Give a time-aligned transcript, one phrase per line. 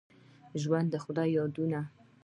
[0.61, 1.79] ژوندي خدای یادوي